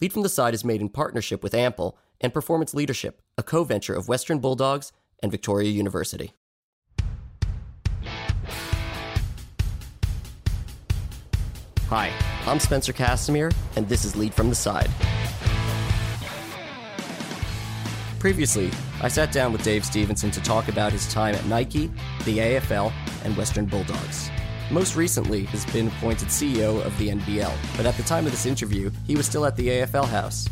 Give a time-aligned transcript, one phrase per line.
[0.00, 3.64] Lead from the Side is made in partnership with Ample and Performance Leadership, a co
[3.64, 6.34] venture of Western Bulldogs and Victoria University.
[11.88, 12.12] Hi,
[12.46, 14.90] I'm Spencer Kassimir, and this is Lead from the Side.
[18.18, 18.70] Previously,
[19.00, 21.86] I sat down with Dave Stevenson to talk about his time at Nike,
[22.24, 22.92] the AFL,
[23.24, 24.30] and Western Bulldogs.
[24.70, 28.46] Most recently, has been appointed CEO of the NBL, but at the time of this
[28.46, 30.48] interview, he was still at the AFL house.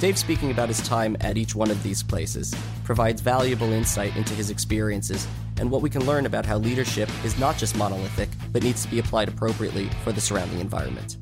[0.00, 4.32] Dave speaking about his time at each one of these places provides valuable insight into
[4.32, 8.62] his experiences and what we can learn about how leadership is not just monolithic, but
[8.62, 11.18] needs to be applied appropriately for the surrounding environment.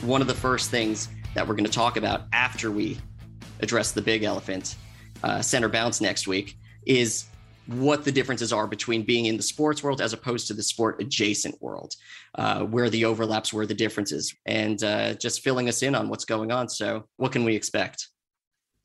[0.00, 2.98] One of the first things that we're going to talk about after we
[3.60, 4.74] address the big elephant,
[5.22, 7.26] uh, center bounce next week, is
[7.66, 11.00] what the differences are between being in the sports world as opposed to the sport
[11.00, 11.94] adjacent world,
[12.36, 16.24] uh, where the overlaps, where the differences, and uh, just filling us in on what's
[16.24, 16.68] going on.
[16.68, 18.08] So, what can we expect?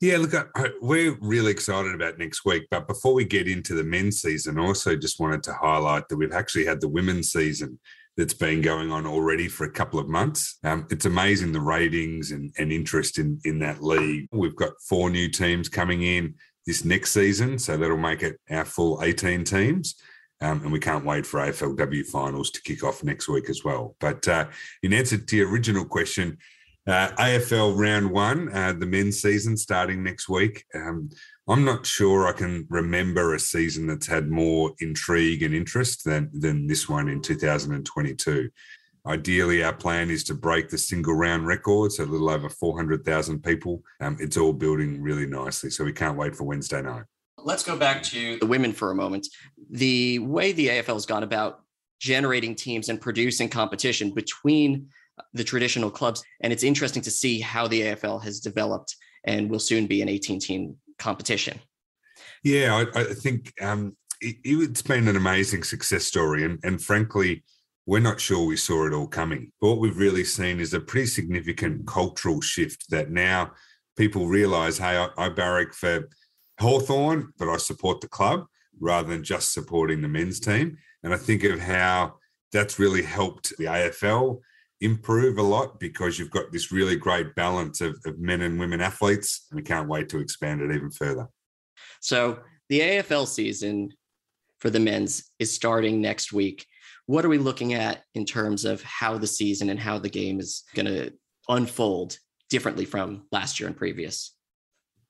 [0.00, 2.64] Yeah, look, we're really excited about next week.
[2.72, 6.16] But before we get into the men's season, I also just wanted to highlight that
[6.16, 7.78] we've actually had the women's season
[8.16, 10.58] that's been going on already for a couple of months.
[10.64, 14.26] Um, it's amazing the ratings and, and interest in, in that league.
[14.32, 16.34] We've got four new teams coming in
[16.66, 17.58] this next season.
[17.58, 19.94] So that'll make it our full 18 teams.
[20.40, 23.94] Um, and we can't wait for AFLW finals to kick off next week as well.
[24.00, 24.46] But uh,
[24.82, 26.38] in answer to your original question,
[26.86, 30.64] uh, AFL round one, uh, the men's season starting next week.
[30.74, 31.10] Um,
[31.48, 36.30] I'm not sure I can remember a season that's had more intrigue and interest than
[36.32, 38.50] than this one in 2022.
[39.04, 43.42] Ideally, our plan is to break the single round record, so a little over 400,000
[43.42, 43.82] people.
[44.00, 45.70] Um, it's all building really nicely.
[45.70, 47.04] So we can't wait for Wednesday night.
[47.38, 49.26] Let's go back to the women for a moment.
[49.70, 51.62] The way the AFL has gone about
[51.98, 54.88] generating teams and producing competition between
[55.32, 56.22] the traditional clubs.
[56.40, 60.08] And it's interesting to see how the AFL has developed and will soon be an
[60.08, 61.60] 18 team competition.
[62.44, 66.44] Yeah, I, I think um, it, it's been an amazing success story.
[66.44, 67.42] And, and frankly,
[67.86, 69.52] we're not sure we saw it all coming.
[69.60, 73.52] But what we've really seen is a pretty significant cultural shift that now
[73.96, 76.08] people realize, hey, I, I barrack for
[76.60, 78.46] Hawthorn, but I support the club
[78.80, 80.78] rather than just supporting the men's team.
[81.02, 82.14] And I think of how
[82.52, 84.40] that's really helped the AFL
[84.80, 88.80] improve a lot because you've got this really great balance of, of men and women
[88.80, 89.46] athletes.
[89.50, 91.28] And we can't wait to expand it even further.
[92.00, 93.92] So the AFL season
[94.60, 96.66] for the men's is starting next week
[97.06, 100.40] what are we looking at in terms of how the season and how the game
[100.40, 101.12] is going to
[101.48, 102.18] unfold
[102.48, 104.34] differently from last year and previous?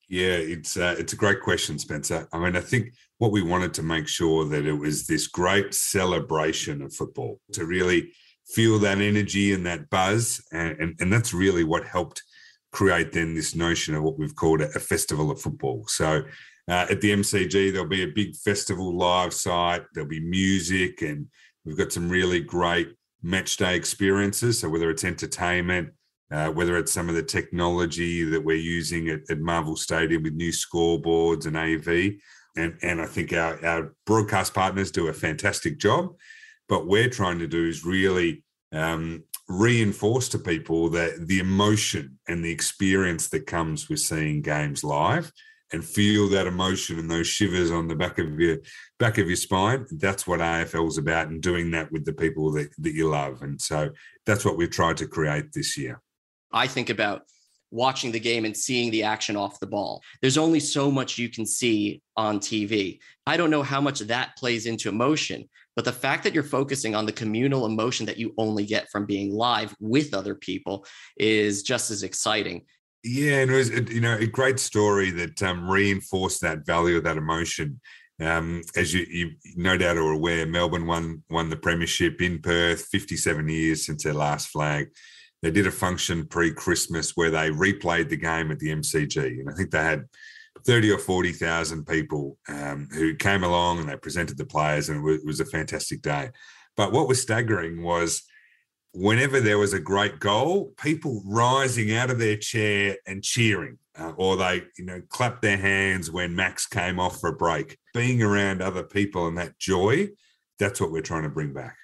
[0.08, 2.28] Yeah, it's uh, it's a great question, Spencer.
[2.32, 5.74] I mean, I think what we wanted to make sure that it was this great
[5.74, 8.12] celebration of football to really
[8.46, 12.22] feel that energy and that buzz, and and, and that's really what helped
[12.72, 15.84] create then this notion of what we've called a, a festival of football.
[15.88, 16.24] So
[16.68, 19.82] uh, at the MCG, there'll be a big festival live site.
[19.94, 21.26] There'll be music and
[21.64, 24.58] We've got some really great match day experiences.
[24.58, 25.90] So whether it's entertainment,
[26.30, 30.34] uh, whether it's some of the technology that we're using at, at, Marvel Stadium with
[30.34, 32.14] new scoreboards and AV,
[32.56, 36.14] and and I think our our broadcast partners do a fantastic job.
[36.68, 42.42] But we're trying to do is really um, reinforce to people that the emotion and
[42.42, 45.30] the experience that comes with seeing games live
[45.72, 48.58] and feel that emotion and those shivers on the back of your
[48.98, 49.86] back of your spine.
[49.92, 53.42] That's what AFL is about, and doing that with the people that, that you love.
[53.42, 53.90] And so
[54.26, 56.00] that's what we've tried to create this year.
[56.52, 57.22] I think about
[57.70, 60.02] watching the game and seeing the action off the ball.
[60.20, 62.98] There's only so much you can see on TV.
[63.26, 66.94] I don't know how much that plays into emotion, but the fact that you're focusing
[66.94, 70.84] on the communal emotion that you only get from being live with other people
[71.16, 72.66] is just as exciting.
[73.04, 77.04] Yeah, and it was you know a great story that um, reinforced that value of
[77.04, 77.80] that emotion.
[78.20, 82.86] Um, as you, you no doubt are aware, Melbourne won won the premiership in Perth,
[82.92, 84.88] 57 years since their last flag.
[85.42, 89.54] They did a function pre-Christmas where they replayed the game at the MCG, and I
[89.54, 90.04] think they had
[90.64, 95.02] 30 or 40,000 people um, who came along and they presented the players, and it
[95.02, 96.30] was, it was a fantastic day.
[96.76, 98.22] But what was staggering was
[98.92, 104.12] whenever there was a great goal, people rising out of their chair and cheering, uh,
[104.16, 107.78] or they, you know, clapped their hands when Max came off for a break.
[107.94, 110.08] Being around other people and that joy,
[110.58, 111.76] that's what we're trying to bring back.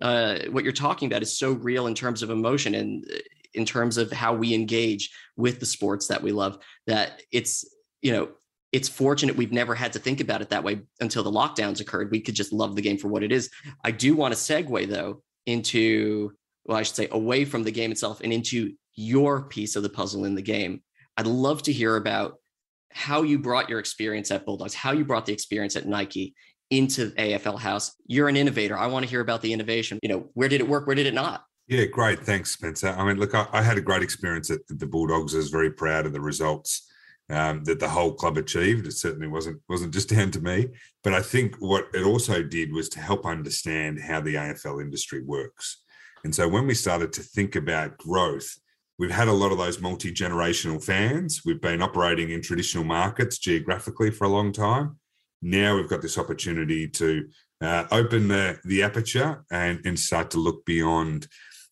[0.00, 3.18] Uh, what you're talking about is so real in terms of emotion and uh,
[3.54, 6.58] in terms of how we engage with the sports that we love.
[6.86, 7.64] That it's,
[8.00, 8.30] you know,
[8.72, 12.10] it's fortunate we've never had to think about it that way until the lockdowns occurred.
[12.10, 13.50] We could just love the game for what it is.
[13.84, 16.32] I do want to segue though into
[16.64, 19.88] well, I should say, away from the game itself and into your piece of the
[19.88, 20.82] puzzle in the game.
[21.16, 22.36] I'd love to hear about
[22.92, 26.34] how you brought your experience at Bulldogs, how you brought the experience at Nike
[26.70, 27.94] into AFL House.
[28.06, 28.78] You're an innovator.
[28.78, 29.98] I want to hear about the innovation.
[30.02, 30.86] You know, where did it work?
[30.86, 31.44] Where did it not?
[31.68, 32.20] Yeah, great.
[32.20, 32.88] Thanks, Spencer.
[32.88, 35.34] I mean, look, I, I had a great experience at the Bulldogs.
[35.34, 36.88] I was very proud of the results
[37.30, 38.86] um, that the whole club achieved.
[38.86, 40.68] It certainly wasn't wasn't just down to me,
[41.02, 45.22] but I think what it also did was to help understand how the AFL industry
[45.22, 45.82] works.
[46.24, 48.58] And so when we started to think about growth,
[48.98, 51.42] we've had a lot of those multi generational fans.
[51.44, 54.98] We've been operating in traditional markets geographically for a long time.
[55.42, 57.28] Now we've got this opportunity to
[57.60, 61.26] uh, open the, the aperture and, and start to look beyond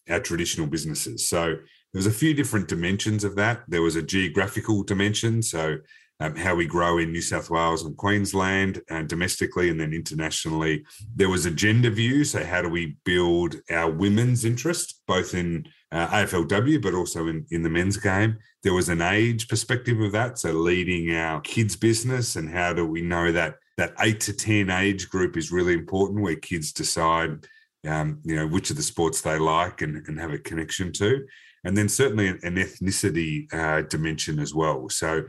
[0.08, 1.28] our traditional businesses.
[1.28, 1.56] So
[1.92, 3.62] there's a few different dimensions of that.
[3.68, 5.78] There was a geographical dimension, so
[6.20, 10.84] um, how we grow in New South Wales and Queensland and domestically and then internationally.
[11.16, 15.66] There was a gender view, so how do we build our women's interest, both in
[15.92, 18.36] uh, AFLW but also in, in the men's game.
[18.62, 22.86] There was an age perspective of that, so leading our kids' business and how do
[22.86, 27.46] we know that that eight to ten age group is really important, where kids decide,
[27.88, 31.24] um, you know, which of the sports they like and, and have a connection to
[31.64, 34.88] and then certainly an, ethnicity uh, dimension as well.
[34.88, 35.24] So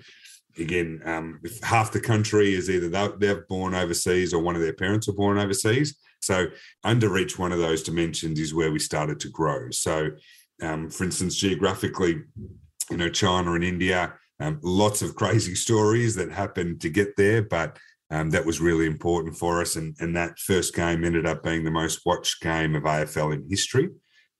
[0.57, 5.07] again, um, half the country is either they're born overseas or one of their parents
[5.07, 5.97] are born overseas.
[6.21, 6.47] So
[6.83, 9.71] under each one of those dimensions is where we started to grow.
[9.71, 10.11] So,
[10.61, 12.21] um, for instance, geographically,
[12.89, 17.41] you know, China and India, um, lots of crazy stories that happened to get there,
[17.41, 17.77] but
[18.11, 19.77] um, that was really important for us.
[19.77, 23.47] And, and that first game ended up being the most watched game of AFL in
[23.49, 23.89] history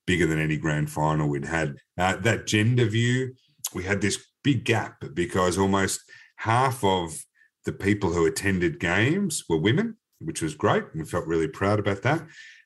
[0.06, 1.76] bigger than any grand final we'd had.
[1.98, 3.34] Uh, that gender view,
[3.74, 6.02] we had this big gap because almost
[6.38, 7.24] half of
[7.66, 10.84] the people who attended games were women, which was great.
[10.96, 12.24] We felt really proud about that.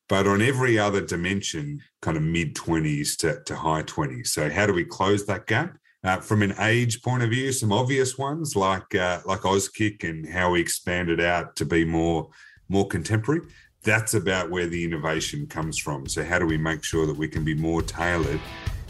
[0.08, 4.28] But on every other dimension, kind of mid 20s to, to high 20s.
[4.28, 5.78] So, how do we close that gap?
[6.04, 10.30] Uh, from an age point of view, some obvious ones like uh, like Auskick and
[10.30, 12.30] how we expanded out to be more
[12.70, 13.42] more contemporary
[13.86, 16.08] that's about where the innovation comes from.
[16.08, 18.42] So, how do we make sure that we can be more tailored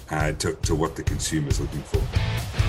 [0.09, 2.64] uh, to, to what the consumer is looking for?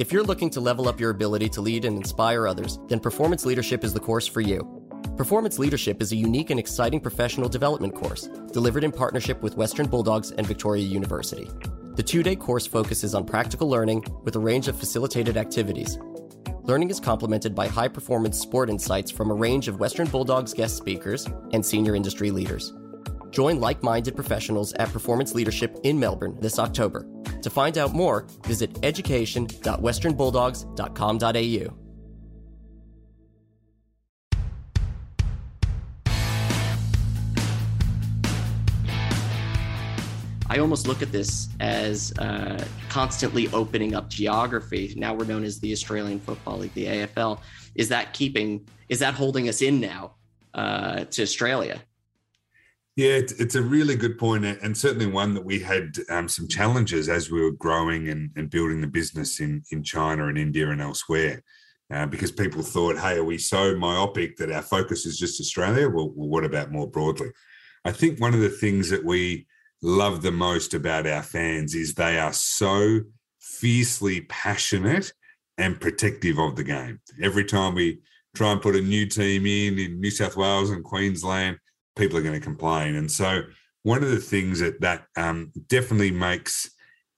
[0.00, 3.44] If you're looking to level up your ability to lead and inspire others, then Performance
[3.44, 4.66] Leadership is the course for you.
[5.18, 9.86] Performance Leadership is a unique and exciting professional development course delivered in partnership with Western
[9.86, 11.50] Bulldogs and Victoria University.
[11.96, 15.98] The two day course focuses on practical learning with a range of facilitated activities
[16.64, 20.76] Learning is complemented by high performance sport insights from a range of Western Bulldogs guest
[20.76, 22.72] speakers and senior industry leaders.
[23.30, 27.06] Join like minded professionals at Performance Leadership in Melbourne this October.
[27.42, 31.80] To find out more, visit education.westernbulldogs.com.au.
[40.52, 44.92] I almost look at this as uh, constantly opening up geography.
[44.96, 47.38] Now we're known as the Australian Football League, the AFL.
[47.76, 48.66] Is that keeping?
[48.88, 50.16] Is that holding us in now
[50.52, 51.80] uh, to Australia?
[53.00, 57.08] Yeah, it's, a really good point, and certainly one that we had um, some challenges
[57.08, 60.82] as we were growing and, and, building the business in in China and India and
[60.82, 61.42] elsewhere.
[61.90, 65.88] Uh, because people thought, hey, are we so myopic that our focus is just Australia?
[65.88, 67.30] Well, well, what about more broadly?
[67.86, 69.46] I think one of the things that we
[69.80, 73.00] love the most about our fans is they are so
[73.40, 75.10] fiercely passionate
[75.56, 77.00] and protective of the game.
[77.22, 78.00] Every time we
[78.36, 81.56] try and put a new team in in New South Wales and Queensland,
[82.00, 82.96] people are going to complain.
[82.96, 83.42] And so,
[83.82, 86.70] one of the things that that um, definitely makes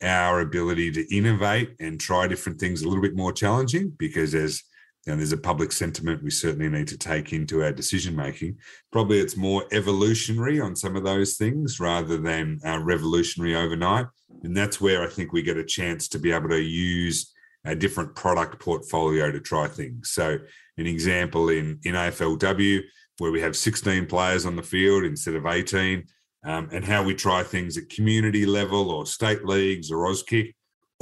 [0.02, 4.62] our ability to innovate and try different things a little bit more challenging because as
[5.06, 8.56] and there's a public sentiment we certainly need to take into our decision making.
[8.92, 14.06] Probably it's more evolutionary on some of those things rather than uh, revolutionary overnight.
[14.44, 17.32] And that's where I think we get a chance to be able to use
[17.64, 20.10] a different product portfolio to try things.
[20.10, 20.38] So,
[20.78, 22.80] an example in, in AFLW,
[23.18, 26.04] where we have 16 players on the field instead of 18,
[26.44, 30.52] um, and how we try things at community level or state leagues or Auskick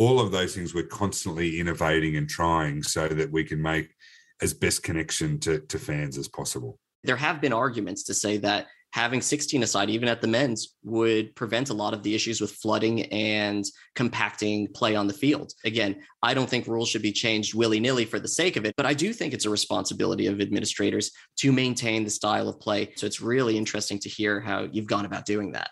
[0.01, 3.95] all of those things we're constantly innovating and trying so that we can make
[4.41, 6.79] as best connection to, to fans as possible.
[7.05, 11.35] There have been arguments to say that having 16 aside, even at the men's, would
[11.37, 15.53] prevent a lot of the issues with flooding and compacting play on the field.
[15.65, 18.75] Again, I don't think rules should be changed willy nilly for the sake of it,
[18.77, 22.93] but I do think it's a responsibility of administrators to maintain the style of play.
[22.97, 25.71] So it's really interesting to hear how you've gone about doing that.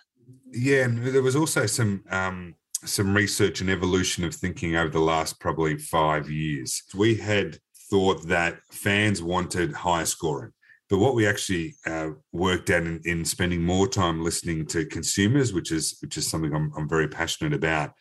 [0.53, 5.01] Yeah, and there was also some um, some research and evolution of thinking over the
[5.01, 6.83] last probably five years.
[6.95, 7.59] We had
[7.91, 10.53] thought that fans wanted higher scoring.
[10.89, 15.53] But what we actually uh, worked out in, in, spending more time listening to consumers,
[15.53, 17.93] which is which is something I'm, I'm very passionate about,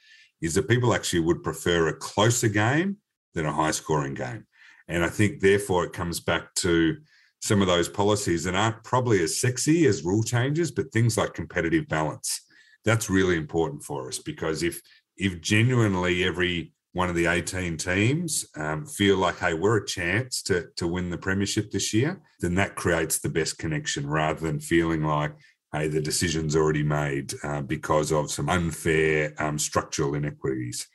[0.42, 2.98] is that people actually would prefer a closer game
[3.34, 4.46] than a high scoring game.
[4.88, 6.98] And I think therefore it comes back to
[7.42, 11.34] some of those policies that aren't probably as sexy as rule changes, but things like
[11.34, 12.42] competitive balance.
[12.86, 14.82] That's really important for us because if
[15.18, 20.42] if genuinely every one of the 18 teams um, feel like, hey, we're a chance
[20.42, 24.60] to, to win the premiership this year, then that creates the best connection rather than
[24.60, 25.32] feeling like,
[25.72, 30.88] hey, the decision's already made uh, because of some unfair um, structural inequities.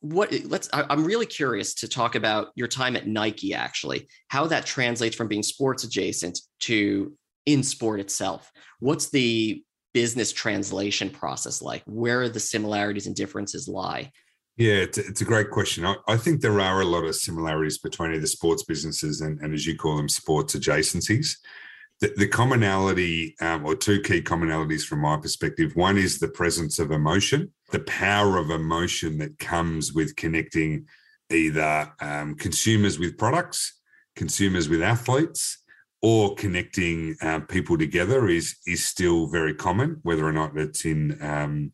[0.00, 4.66] What let's I'm really curious to talk about your time at Nike actually, how that
[4.66, 8.50] translates from being sports adjacent to in sport itself.
[8.80, 9.62] What's the
[9.94, 11.84] business translation process like?
[11.86, 14.10] Where are the similarities and differences lie?
[14.56, 15.84] Yeah, it's, it's a great question.
[15.84, 19.52] I, I, think there are a lot of similarities between the sports businesses and, and
[19.52, 21.38] as you call them, sports adjacencies.
[22.00, 26.78] The, the commonality, um, or two key commonalities from my perspective one is the presence
[26.78, 30.86] of emotion, the power of emotion that comes with connecting
[31.30, 33.80] either um, consumers with products,
[34.14, 35.58] consumers with athletes,
[36.00, 41.16] or connecting uh, people together is is still very common, whether or not it's in
[41.22, 41.72] um,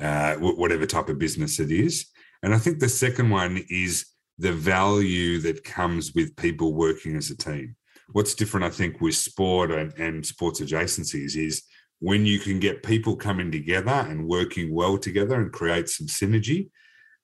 [0.00, 2.06] uh, whatever type of business it is.
[2.42, 4.06] And I think the second one is
[4.38, 7.76] the value that comes with people working as a team.
[8.12, 11.62] What's different, I think, with sport and, and sports adjacencies is
[11.98, 16.68] when you can get people coming together and working well together and create some synergy,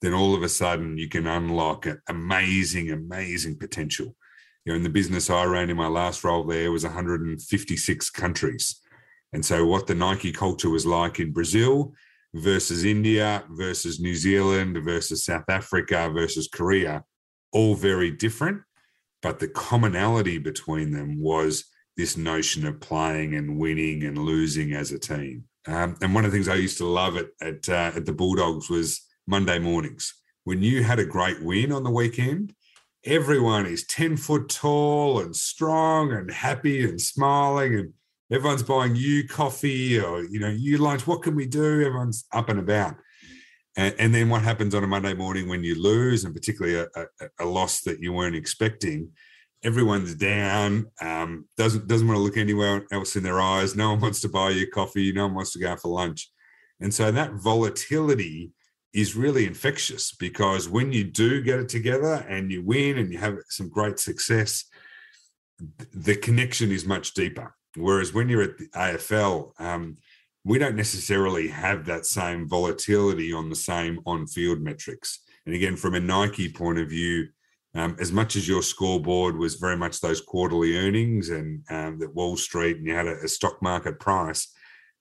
[0.01, 4.17] then all of a sudden you can unlock amazing, amazing potential.
[4.65, 8.81] You know, in the business I ran in my last role there was 156 countries.
[9.33, 11.95] And so what the Nike culture was like in Brazil
[12.35, 17.05] versus India versus New Zealand versus South Africa versus Korea,
[17.53, 18.63] all very different.
[19.21, 21.65] But the commonality between them was
[21.97, 25.45] this notion of playing and winning and losing as a team.
[25.67, 28.13] Um, and one of the things I used to love at at, uh, at the
[28.13, 30.13] Bulldogs was Monday mornings.
[30.45, 32.55] When you had a great win on the weekend,
[33.05, 37.93] everyone is 10 foot tall and strong and happy and smiling and
[38.33, 41.07] everyone's buying you coffee or you know you lunch.
[41.07, 41.83] What can we do?
[41.85, 42.97] Everyone's up and about.
[43.77, 47.01] And, and then what happens on a monday morning when you lose and particularly a,
[47.01, 49.11] a, a loss that you weren't expecting
[49.65, 53.77] everyone's down um, doesn't doesn't want to look anywhere else in their eyes.
[53.77, 55.13] No one wants to buy you coffee.
[55.13, 56.31] No one wants to go out for lunch.
[56.81, 58.51] And so that volatility
[58.93, 63.19] is really infectious because when you do get it together and you win and you
[63.19, 64.65] have some great success
[65.95, 69.97] the connection is much deeper Whereas when you're at the AFL, um,
[70.45, 75.21] we don't necessarily have that same volatility on the same on field metrics.
[75.47, 77.29] And again, from a Nike point of view,
[77.75, 82.15] um, as much as your scoreboard was very much those quarterly earnings and um, that
[82.15, 84.53] Wall Street and you had a, a stock market price,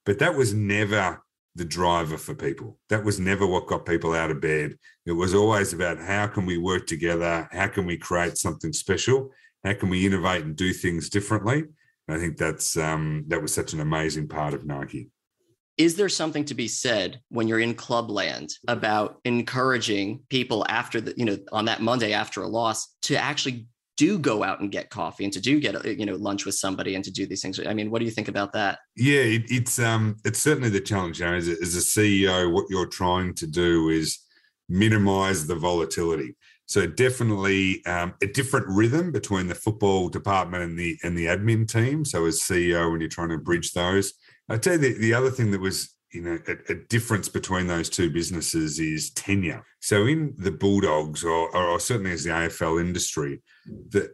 [0.05, 1.21] but that was never
[1.55, 2.79] the driver for people.
[2.89, 4.77] That was never what got people out of bed.
[5.05, 7.49] It was always about how can we work together?
[7.51, 9.31] How can we create something special?
[9.65, 11.65] How can we innovate and do things differently?
[12.09, 15.09] I think that's um, that was such an amazing part of Nike.
[15.77, 21.13] Is there something to be said when you're in clubland about encouraging people after the,
[21.17, 23.65] you know, on that Monday after a loss to actually
[23.97, 26.95] do go out and get coffee and to do get you know lunch with somebody
[26.95, 27.59] and to do these things?
[27.65, 28.79] I mean what do you think about that?
[28.95, 32.51] Yeah it, it's um it's certainly the challenge you know, as, a, as a ceo
[32.51, 34.19] what you're trying to do is
[34.67, 36.35] minimize the volatility
[36.71, 41.69] so definitely um, a different rhythm between the football department and the and the admin
[41.69, 42.05] team.
[42.05, 44.13] So as CEO, when you're trying to bridge those,
[44.47, 47.67] I tell you the, the other thing that was you know a, a, difference between
[47.67, 49.65] those two businesses is tenure.
[49.81, 53.41] So in the Bulldogs, or, or certainly as the AFL industry,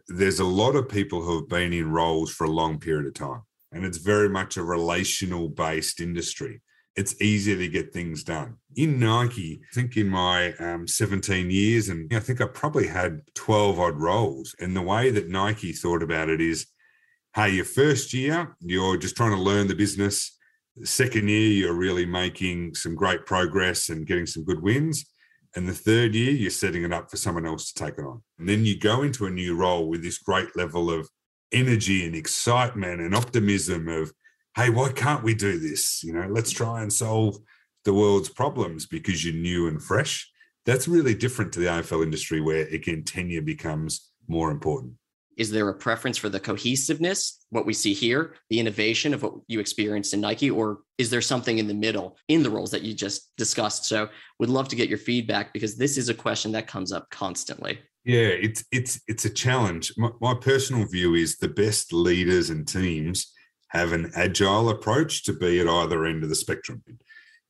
[0.08, 3.14] there's a lot of people who have been in roles for a long period of
[3.14, 6.60] time, and it's very much a relational based industry
[6.98, 8.56] it's easier to get things done.
[8.74, 13.20] In Nike, I think in my um, 17 years, and I think I probably had
[13.36, 14.56] 12 odd roles.
[14.58, 16.66] And the way that Nike thought about it is
[17.36, 20.36] hey, your first year, you're just trying to learn the business.
[20.74, 25.04] The second year, you're really making some great progress and getting some good wins.
[25.54, 28.22] And the third year, you're setting it up for someone else to take it on.
[28.40, 31.08] And then you go into a new role with this great level of
[31.52, 34.12] energy and excitement and optimism of,
[34.58, 36.02] hey, why can't we do this?
[36.02, 37.38] You know, let's try and solve
[37.84, 40.28] the world's problems because you're new and fresh.
[40.66, 44.94] That's really different to the AFL industry where again tenure becomes more important.
[45.36, 49.34] Is there a preference for the cohesiveness, what we see here, the innovation of what
[49.46, 52.82] you experienced in Nike, or is there something in the middle in the roles that
[52.82, 53.84] you just discussed?
[53.84, 54.08] So,
[54.40, 57.78] would love to get your feedback because this is a question that comes up constantly.
[58.04, 59.92] Yeah, it's it's it's a challenge.
[59.96, 63.32] My, my personal view is the best leaders and teams
[63.68, 66.82] have an agile approach to be at either end of the spectrum.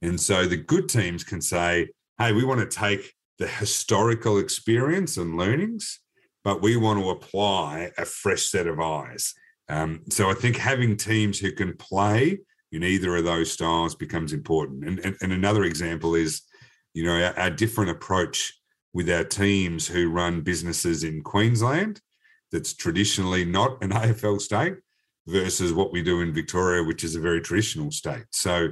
[0.03, 5.17] And so the good teams can say, hey, we want to take the historical experience
[5.17, 6.01] and learnings,
[6.45, 9.35] but we want to apply a fresh set of eyes.
[9.69, 12.39] Um, so I think having teams who can play
[12.73, 14.85] in either of those styles becomes important.
[14.85, 16.43] And, and, and another example is,
[16.95, 18.55] you know, our, our different approach
[18.93, 22.01] with our teams who run businesses in Queensland
[22.51, 24.75] that's traditionally not an AFL state
[25.29, 28.25] versus what we do in Victoria, which is a very traditional state.
[28.33, 28.71] So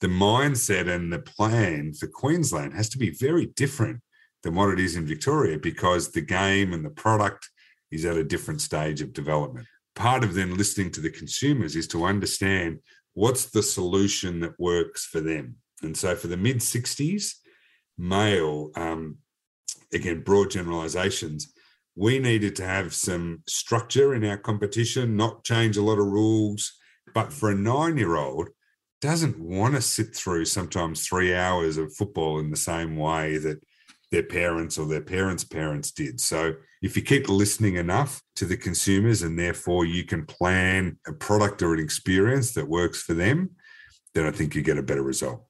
[0.00, 4.00] the mindset and the plan for Queensland has to be very different
[4.42, 7.48] than what it is in Victoria because the game and the product
[7.90, 9.66] is at a different stage of development.
[9.94, 12.80] Part of then listening to the consumers is to understand
[13.14, 15.56] what's the solution that works for them.
[15.82, 17.32] And so for the mid 60s,
[17.96, 19.16] male, um,
[19.94, 21.52] again, broad generalizations,
[21.96, 26.72] we needed to have some structure in our competition, not change a lot of rules.
[27.14, 28.50] But for a nine year old,
[29.00, 33.62] doesn't want to sit through sometimes three hours of football in the same way that
[34.10, 36.20] their parents or their parents' parents did.
[36.20, 41.12] So if you keep listening enough to the consumers and therefore you can plan a
[41.12, 43.50] product or an experience that works for them,
[44.14, 45.44] then I think you get a better result.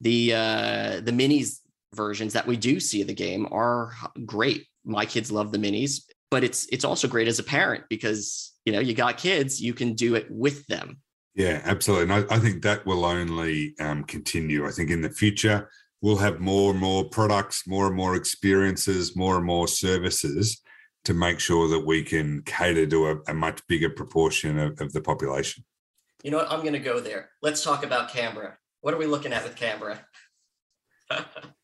[0.00, 1.60] The uh, the minis
[1.94, 3.92] versions that we do see of the game are
[4.26, 4.66] great.
[4.84, 8.72] My kids love the minis, but it's it's also great as a parent because you
[8.72, 11.00] know you got kids, you can do it with them.
[11.34, 12.14] Yeah, absolutely.
[12.14, 14.66] And I, I think that will only um, continue.
[14.66, 15.70] I think in the future
[16.02, 20.60] we'll have more and more products, more and more experiences, more and more services
[21.04, 24.92] to make sure that we can cater to a, a much bigger proportion of, of
[24.92, 25.64] the population.
[26.22, 26.52] You know what?
[26.52, 27.30] I'm going to go there.
[27.40, 28.58] Let's talk about Canberra.
[28.80, 30.04] What are we looking at with Canberra?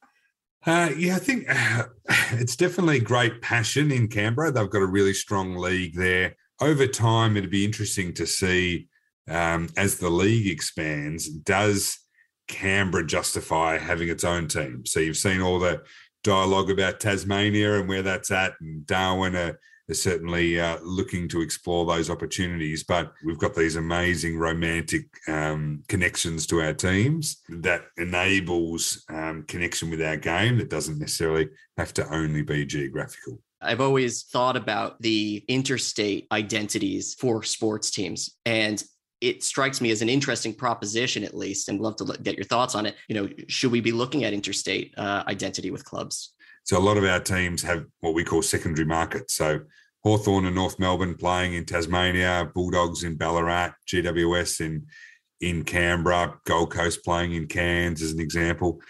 [0.69, 1.85] Uh, yeah, I think uh,
[2.33, 4.53] it's definitely great passion in Canberra.
[4.53, 6.37] They've got a really strong league there.
[6.61, 8.89] Over time, it'd be interesting to see
[9.31, 11.99] um, as the league expands, does
[12.49, 14.85] Canberra justify having its own team?
[14.85, 15.83] So you've seen all the
[16.23, 19.59] dialogue about Tasmania and where that's at, and Darwin are,
[19.91, 22.85] are certainly uh, looking to explore those opportunities.
[22.85, 29.91] But we've got these amazing romantic um, connections to our teams that enables um, connection
[29.91, 33.41] with our game that doesn't necessarily have to only be geographical.
[33.61, 38.37] I've always thought about the interstate identities for sports teams.
[38.47, 38.83] And
[39.21, 42.77] it strikes me as an interesting proposition, at least, and love to get your thoughts
[42.77, 42.95] on it.
[43.09, 46.35] You know, should we be looking at interstate uh, identity with clubs?
[46.65, 49.35] So a lot of our teams have what we call secondary markets.
[49.35, 49.61] So
[50.05, 54.87] Hawthorn and North Melbourne playing in Tasmania, Bulldogs in Ballarat, GWS in
[55.41, 58.81] in Canberra, Gold Coast playing in Cairns as an example.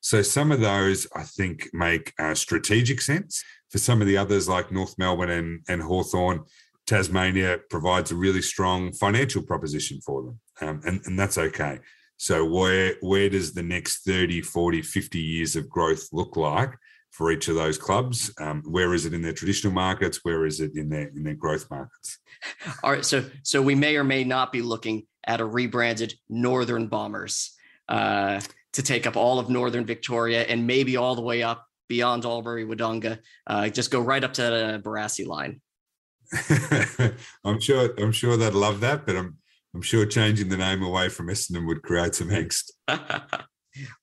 [0.00, 3.42] So some of those I think make uh, strategic sense.
[3.70, 6.44] For some of the others like North Melbourne and, and Hawthorn,
[6.86, 10.40] Tasmania provides a really strong financial proposition for them.
[10.60, 11.80] Um, and, and that's okay.
[12.16, 16.70] So where where does the next 30, 40, 50 years of growth look like
[17.10, 18.32] for each of those clubs?
[18.38, 20.20] Um, where is it in their traditional markets?
[20.22, 22.18] Where is it in their in their growth markets?
[22.82, 23.04] All right.
[23.04, 27.56] So so we may or may not be looking at a rebranded Northern Bombers
[27.88, 28.40] uh,
[28.74, 32.64] to take up all of Northern Victoria and maybe all the way up beyond Albury
[32.64, 33.18] Wodonga.
[33.46, 35.60] Uh, just go right up to the Barassi line.
[37.44, 39.38] I'm sure I'm sure they'd love that, but I'm
[39.74, 42.70] I'm sure changing the name away from Essendon would create some angst.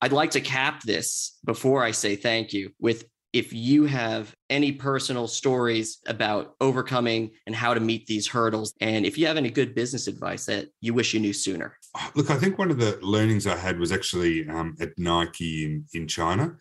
[0.02, 4.72] I'd like to cap this before I say thank you with if you have any
[4.72, 9.50] personal stories about overcoming and how to meet these hurdles, and if you have any
[9.50, 11.76] good business advice that you wish you knew sooner.
[12.14, 15.86] Look, I think one of the learnings I had was actually um, at Nike in,
[15.94, 16.56] in China.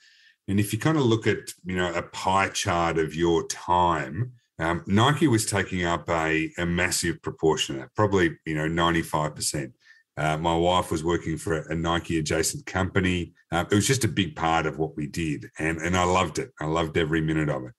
[0.49, 4.33] And if you kind of look at, you know, a pie chart of your time,
[4.59, 9.73] um, Nike was taking up a, a massive proportion of that, probably you know 95%.
[10.17, 13.33] Uh, my wife was working for a, Nike adjacent company.
[13.51, 16.39] Uh, it was just a big part of what we did, and and I loved
[16.39, 16.51] it.
[16.61, 17.73] I loved every minute of it.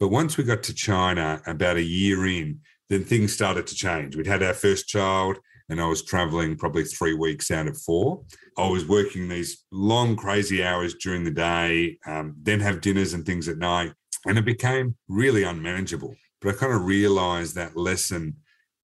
[0.00, 4.16] But once we got to China, about a year in, then things started to change.
[4.16, 8.22] We'd had our first child, and I was traveling probably three weeks out of four.
[8.56, 13.24] I was working these long, crazy hours during the day, um, then have dinners and
[13.24, 13.92] things at night,
[14.26, 16.14] and it became really unmanageable.
[16.40, 18.36] But I kind of realized that lesson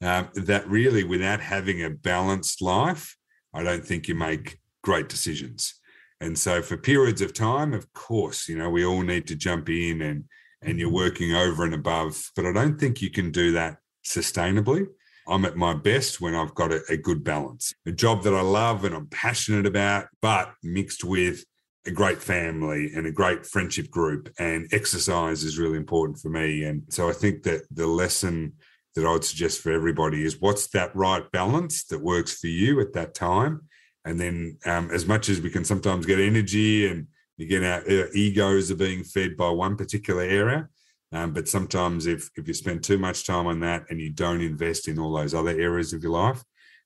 [0.03, 3.17] uh, that really, without having a balanced life,
[3.53, 5.75] I don't think you make great decisions.
[6.21, 9.69] And so, for periods of time, of course, you know, we all need to jump
[9.69, 10.25] in and
[10.63, 12.31] and you're working over and above.
[12.37, 14.87] But I don't think you can do that sustainably.
[15.27, 18.41] I'm at my best when I've got a, a good balance, a job that I
[18.41, 21.45] love and I'm passionate about, but mixed with
[21.87, 24.29] a great family and a great friendship group.
[24.39, 26.65] And exercise is really important for me.
[26.65, 28.55] And so I think that the lesson
[28.95, 32.81] that I would suggest for everybody is what's that right balance that works for you
[32.81, 33.63] at that time.
[34.05, 37.07] And then, um, as much as we can sometimes get energy and
[37.39, 40.69] again, our, egos are being fed by one particular area.
[41.13, 44.41] Um, but sometimes, if if you spend too much time on that and you don't
[44.41, 46.43] invest in all those other areas of your life,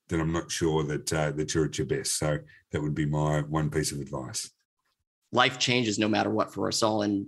[0.08, 2.18] then I'm not sure that uh, that you're at your best.
[2.18, 2.38] So
[2.72, 4.50] that would be my one piece of advice.
[5.30, 7.26] Life changes no matter what for us all, and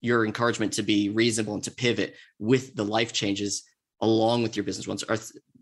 [0.00, 3.64] your encouragement to be reasonable and to pivot with the life changes
[4.00, 5.02] along with your business ones.
[5.04, 5.18] are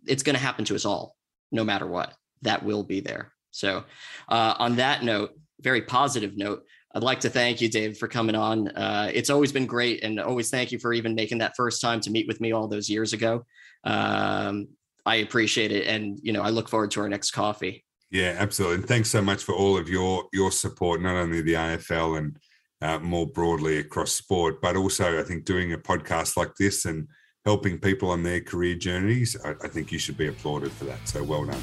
[0.07, 1.17] It's going to happen to us all,
[1.53, 2.15] no matter what.
[2.43, 3.33] That will be there.
[3.51, 3.85] So,
[4.29, 8.35] uh, on that note, very positive note, I'd like to thank you, Dave, for coming
[8.35, 8.69] on.
[8.69, 12.01] Uh, it's always been great, and always thank you for even making that first time
[12.01, 13.45] to meet with me all those years ago.
[13.85, 14.69] Um,
[15.05, 17.85] I appreciate it, and you know, I look forward to our next coffee.
[18.11, 18.77] Yeah, absolutely.
[18.77, 22.39] And thanks so much for all of your your support, not only the AFL and
[22.81, 27.09] uh, more broadly across sport, but also I think doing a podcast like this and
[27.47, 29.37] helping people on their career journeys.
[29.43, 31.09] I, I think you should be applauded for that.
[31.09, 31.63] So well done.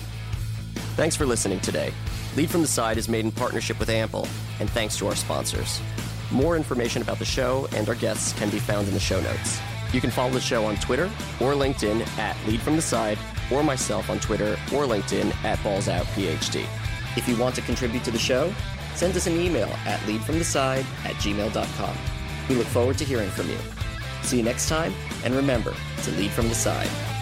[0.95, 1.93] Thanks for listening today.
[2.35, 4.27] Lead from the Side is made in partnership with Ample,
[4.59, 5.81] and thanks to our sponsors.
[6.31, 9.59] More information about the show and our guests can be found in the show notes.
[9.91, 11.05] You can follow the show on Twitter
[11.39, 13.19] or LinkedIn at Lead from the Side,
[13.51, 16.65] or myself on Twitter or LinkedIn at BallsOutPhD.
[17.17, 18.51] If you want to contribute to the show,
[18.95, 21.97] send us an email at leadfromtheside at gmail.com.
[22.49, 23.57] We look forward to hearing from you.
[24.23, 27.12] See you next time, and remember to lead from the side.